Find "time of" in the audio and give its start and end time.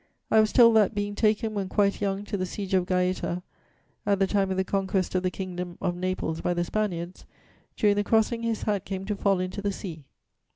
4.25-4.57